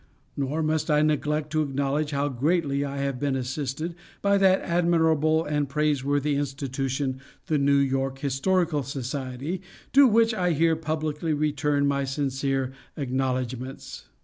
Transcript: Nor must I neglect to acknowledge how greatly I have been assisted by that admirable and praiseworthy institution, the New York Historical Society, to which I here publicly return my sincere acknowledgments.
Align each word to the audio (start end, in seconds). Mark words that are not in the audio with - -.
Nor 0.35 0.63
must 0.63 0.89
I 0.89 1.03
neglect 1.03 1.51
to 1.51 1.61
acknowledge 1.61 2.09
how 2.09 2.27
greatly 2.27 2.83
I 2.83 2.97
have 2.97 3.19
been 3.19 3.35
assisted 3.35 3.93
by 4.23 4.39
that 4.39 4.59
admirable 4.61 5.45
and 5.45 5.69
praiseworthy 5.69 6.33
institution, 6.37 7.19
the 7.45 7.59
New 7.59 7.77
York 7.77 8.17
Historical 8.17 8.81
Society, 8.81 9.61
to 9.93 10.07
which 10.07 10.33
I 10.33 10.53
here 10.53 10.75
publicly 10.75 11.35
return 11.35 11.85
my 11.87 12.03
sincere 12.03 12.71
acknowledgments. 12.97 14.05